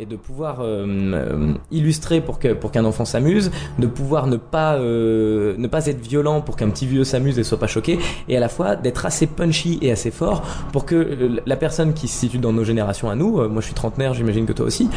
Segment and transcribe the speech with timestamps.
[0.00, 4.36] et de pouvoir euh, euh, illustrer pour que pour qu'un enfant s'amuse, de pouvoir ne
[4.36, 7.98] pas euh, ne pas être violent pour qu'un petit vieux s'amuse et soit pas choqué,
[8.28, 10.42] et à la fois d'être assez punchy et assez fort
[10.72, 13.74] pour que la personne qui se situe dans nos générations à nous, moi je suis
[13.74, 14.88] trentenaire, j'imagine que toi aussi,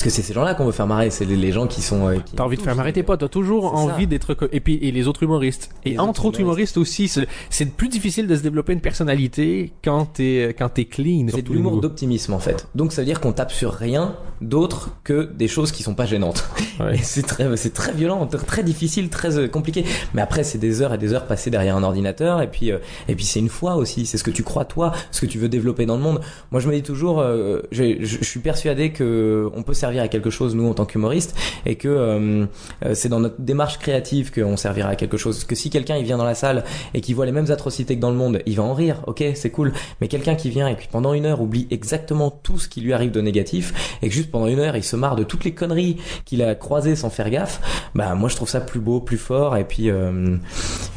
[0.00, 2.08] parce que c'est ces gens-là qu'on veut faire marrer, c'est les, les gens qui sont.
[2.08, 4.76] euh, qui- T'as envie de faire marrer tes potes, t'as toujours envie d'être et puis
[4.80, 7.10] et les autres humoristes et Les entre autres autres humoristes aussi,
[7.50, 11.26] c'est plus difficile de se développer une personnalité quand t'es quand t'es clean.
[11.34, 12.66] C'est de l'humour d'optimisme en fait.
[12.74, 16.06] Donc ça veut dire qu'on tape sur rien d'autre que des choses qui sont pas
[16.06, 16.48] gênantes.
[16.80, 16.94] Ouais.
[16.94, 19.84] Et c'est très, c'est très violent, très- difficile, très euh, compliqué.
[20.14, 22.78] Mais après c'est des heures et des heures passées derrière un ordinateur et puis euh,
[23.06, 24.06] et puis c'est une foi aussi.
[24.06, 26.20] C'est ce que tu crois toi, ce que tu veux développer dans le monde.
[26.52, 30.08] Moi je me dis toujours, euh, je je suis persuadé que on peut servir à
[30.08, 31.34] quelque chose nous en tant qu'humoristes
[31.66, 32.46] et que euh,
[32.84, 35.44] euh, c'est dans notre démarche créative qu'on servira à quelque chose.
[35.44, 38.00] Que si quelqu'un il vient dans la salle et qui voit les mêmes atrocités que
[38.00, 39.02] dans le monde, il va en rire.
[39.06, 39.72] Ok, c'est cool.
[40.00, 42.92] Mais quelqu'un qui vient et qui pendant une heure oublie exactement tout ce qui lui
[42.92, 45.54] arrive de négatif et que juste pendant une heure il se marre de toutes les
[45.54, 47.60] conneries qu'il a croisées sans faire gaffe,
[47.94, 50.36] bah moi je trouve ça plus beau, plus fort et puis euh,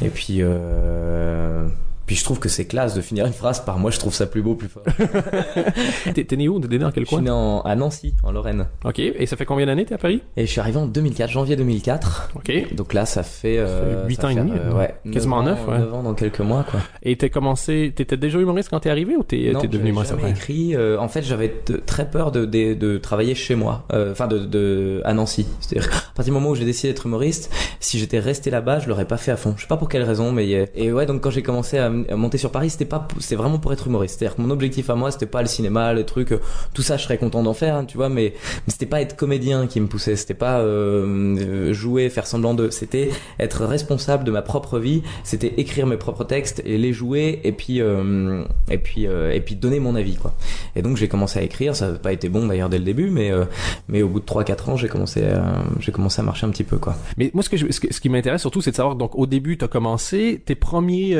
[0.01, 1.67] et puis euh,
[2.05, 4.25] puis je trouve que c'est classe de finir une phrase par moi je trouve ça
[4.25, 4.83] plus beau, plus fort.
[6.13, 8.31] T'es né où T'es né dans quel je suis coin né en- à Nancy, en
[8.31, 8.99] Lorraine, Ok.
[8.99, 10.21] Et ça fait combien d'années t'es à Paris?
[10.37, 12.29] Et je suis arrivé en 2004, janvier 2004.
[12.35, 12.73] Ok.
[12.75, 15.57] Donc là, ça fait, euh, fait huit ça ans et demi, euh, ouais, Quasiment neuf
[15.59, 15.79] neuf, ans, ouais.
[15.79, 16.79] neuf ans dans quelques mois, quoi.
[17.03, 20.31] Et t'es commencé, t'étais déjà humoriste quand t'es arrivé ou t'es devenu jamais après?
[20.31, 20.75] écrit.
[20.75, 21.53] euh, en fait, j'avais
[21.85, 25.45] très peur de, de, de travailler chez moi, euh, enfin de, de à Nancy.
[25.59, 28.89] C'est-à-dire, à partir du moment où j'ai décidé d'être humoriste, si j'étais resté là-bas, je
[28.89, 29.53] l'aurais pas fait à fond.
[29.57, 31.89] Je sais pas pour quelle raison, mais euh, et ouais, donc quand j'ai commencé à
[31.93, 34.19] monter sur Paris, c'était pas, c'est vraiment pour être humoriste.
[34.19, 36.39] C'est-à-dire que mon objectif à moi, c'était pas le cinéma, les trucs, euh,
[36.73, 38.33] tout ça, je serais content d'en faire, hein, tu vois, mais,
[38.65, 40.15] mais c'était pas être comédien qui me poussait.
[40.15, 42.69] C'était pas euh, euh, jouer, faire semblant de.
[42.69, 45.03] C'était être responsable de ma propre vie.
[45.23, 49.79] C'était écrire mes propres textes et les jouer, et puis et puis et puis donner
[49.79, 50.33] mon avis, quoi.
[50.75, 53.09] Et donc j'ai commencé à écrire, ça n'a pas été bon d'ailleurs dès le début,
[53.09, 53.31] mais
[53.87, 56.63] mais au bout de 3-4 ans, j'ai commencé à, j'ai commencé à marcher un petit
[56.63, 56.95] peu quoi.
[57.17, 59.67] Mais moi, ce, que ce, qui m'intéresse surtout, c'est de savoir, donc, au début, t'as
[59.67, 61.15] commencé, tes premiers,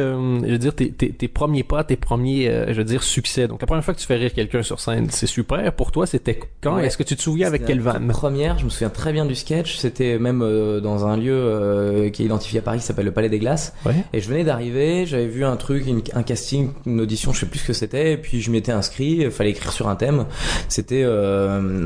[0.63, 3.47] dire, tes, tes, tes premiers pas, tes premiers, euh, je veux dire, succès.
[3.47, 5.72] Donc, la première fois que tu fais rire quelqu'un sur scène, c'est super.
[5.74, 6.75] Pour toi, c'était quand?
[6.78, 6.85] Ouais.
[6.88, 8.07] Est-ce que tu te souviens avec quelle vanne?
[8.07, 9.78] Première, je me souviens très bien du sketch.
[9.78, 13.12] C'était même euh, dans un lieu euh, qui est identifié à Paris, qui s'appelle le
[13.12, 13.74] Palais des Glaces.
[13.85, 13.94] Ouais.
[14.13, 17.45] Et je venais d'arriver, j'avais vu un truc, une- un casting, une audition, je sais
[17.45, 20.25] plus ce que c'était, et puis je m'étais inscrit, il fallait écrire sur un thème.
[20.69, 21.06] C'était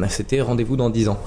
[0.10, 1.20] c'était rendez-vous dans 10 ans.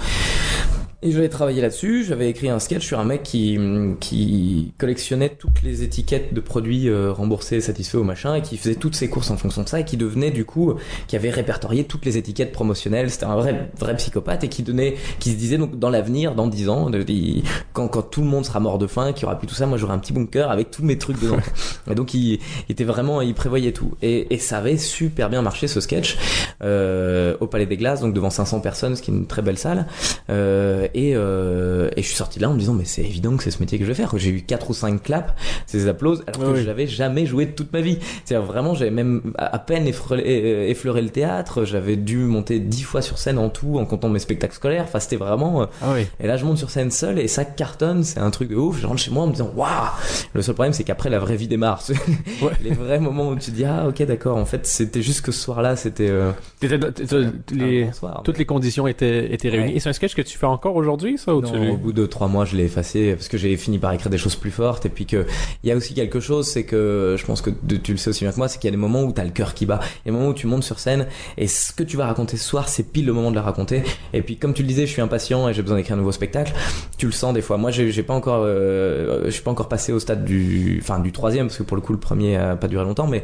[1.03, 3.59] Et j'avais travaillé là-dessus, j'avais écrit un sketch sur un mec qui,
[4.01, 8.75] qui collectionnait toutes les étiquettes de produits euh, remboursés, satisfaits au machin, et qui faisait
[8.75, 10.75] toutes ses courses en fonction de ça, et qui devenait du coup,
[11.07, 13.11] qui avait répertorié toutes les étiquettes promotionnelles.
[13.11, 16.49] C'était un vrai, vrai psychopathe, et qui donnait, qui se disait donc dans l'avenir, dans
[16.49, 17.03] 10 ans, de-
[17.73, 19.65] quand, quand tout le monde sera mort de faim, qu'il y aura plus tout ça,
[19.65, 21.39] moi j'aurai un petit bunker avec tous mes trucs dedans.
[21.91, 23.95] et donc il, il était vraiment, il prévoyait tout.
[24.03, 26.19] Et, et ça avait super bien marché ce sketch
[26.63, 29.59] euh, au Palais des Glaces, donc devant 500 personnes, ce qui est une très belle
[29.59, 29.87] salle.
[30.29, 33.37] Euh, et, euh, et je suis sorti de là en me disant mais c'est évident
[33.37, 34.13] que c'est ce métier que je vais faire.
[34.17, 35.33] J'ai eu quatre ou cinq claps,
[35.67, 36.61] ces applauses, alors que ouais.
[36.63, 37.99] je n'avais jamais joué de toute ma vie.
[38.25, 41.65] C'est-à-dire vraiment j'avais même à peine effleuré, euh, effleuré le théâtre.
[41.65, 44.85] J'avais dû monter dix fois sur scène en tout en comptant mes spectacles scolaires.
[44.85, 45.63] Enfin c'était vraiment.
[45.63, 46.07] euh, Ah oui.
[46.21, 48.81] et là, je monte sur scène seul et ça cartonne, c'est un truc de ouf.
[48.81, 49.69] Je rentre chez moi en me disant, waouh!
[50.35, 51.83] Le seul problème, c'est qu'après, la vraie vie démarre.
[52.43, 52.53] Ouais.
[52.63, 55.41] Les vrais moments où tu dis, ah, ok, d'accord, en fait, c'était juste que ce
[55.41, 58.21] soir-là, c'était, euh, T'étais- t'étais- un les, bon soir.
[58.25, 59.71] toutes les conditions étaient, étaient réunies.
[59.71, 59.77] Ouais.
[59.77, 61.69] Et c'est un sketch que tu fais encore aujourd'hui, ça, ou Non, tu...
[61.71, 64.19] au bout de trois mois, je l'ai effacé parce que j'ai fini par écrire des
[64.19, 64.87] choses plus fortes.
[64.87, 65.25] Et puis que
[65.63, 68.25] il y a aussi quelque chose, c'est que je pense que tu le sais aussi
[68.25, 69.81] bien que moi, c'est qu'il y a des moments où t'as le cœur qui bat,
[69.83, 71.07] il y a des moments où tu montes sur scène
[71.39, 73.83] et ce que tu vas raconter ce soir, c'est pile le moment de la raconter.
[74.13, 76.13] Et puis comme tu le disais, je suis impatient et j'ai besoin d'écrire un nouveau
[76.13, 76.53] spectacle.
[76.99, 77.57] Tu le sens des fois.
[77.57, 80.99] Moi, j'ai j'ai pas encore, euh, je suis pas encore passé au stade du, enfin
[80.99, 83.23] du troisième parce que pour le coup, le premier a pas duré longtemps, mais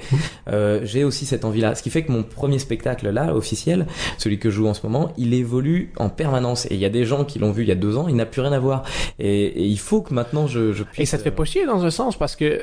[0.48, 1.74] euh, j'ai aussi cette envie-là.
[1.74, 3.86] Ce qui fait que mon premier spectacle là, officiel,
[4.18, 6.66] celui que je joue en ce moment, il évolue en permanence.
[6.66, 8.14] Et il y a des gens qui l'ont vu il y a deux ans, il
[8.14, 8.84] n'a plus rien à voir.
[9.18, 11.00] Et, et il faut que maintenant je, je puisse.
[11.00, 12.62] Et ça te fait pas chier dans un sens parce que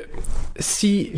[0.58, 1.12] si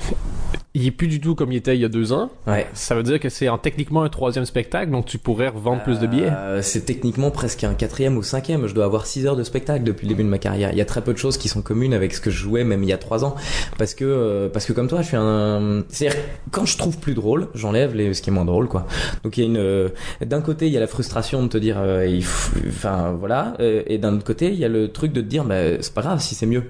[0.74, 2.66] il est plus du tout comme il était il y a deux ans, Ouais.
[2.74, 5.98] ça veut dire que c'est en techniquement un troisième spectacle, donc tu pourrais revendre plus
[6.00, 6.28] de billets.
[6.30, 8.66] Euh, c'est techniquement presque un quatrième ou cinquième.
[8.66, 10.71] Je dois avoir six heures de spectacle depuis le début de ma carrière.
[10.72, 12.65] Il y a très peu de choses qui sont communes avec ce que je jouais
[12.65, 13.36] même il y a trois ans,
[13.78, 15.82] parce que euh, parce que comme toi, je suis un.
[15.89, 16.18] C'est-à-dire
[16.50, 18.86] quand je trouve plus drôle, j'enlève les ce qui est moins drôle, quoi.
[19.24, 19.57] Donc il y a une.
[19.57, 19.89] euh,
[20.24, 23.54] D'un côté, il y a la frustration de te dire, euh, il faut- enfin voilà,
[23.60, 25.95] euh, et d'un autre côté, il y a le truc de te dire, bah, c'est
[25.95, 26.65] pas grave si c'est mieux.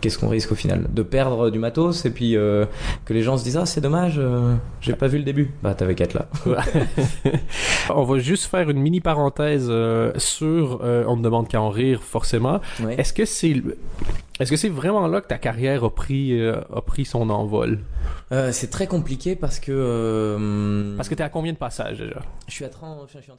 [0.00, 0.84] Qu'est-ce qu'on risque au final?
[0.92, 2.66] De perdre du matos et puis euh,
[3.06, 5.50] que les gens se disent ah c'est dommage, euh, j'ai pas vu le début.
[5.62, 6.28] Bah t'avais qu'à être là.
[7.94, 12.02] On va juste faire une mini parenthèse euh, sur on ne demande qu'à en rire
[12.02, 12.60] forcément.
[12.98, 13.54] Est-ce que c'est
[14.44, 17.78] est-ce que c'est vraiment là que ta carrière a pris euh, a pris son envol?
[18.30, 22.20] Euh, c'est très compliqué parce que euh, Parce que t'es à combien de passages déjà?
[22.46, 23.38] je suis à 30, je suis en train de